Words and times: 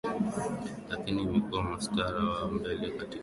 lakini 0.89 1.21
imekuwa 1.21 1.63
mstari 1.63 2.25
wa 2.25 2.47
mbele 2.47 2.75
katika 2.77 2.97
swala 2.97 3.09
zima 3.09 3.19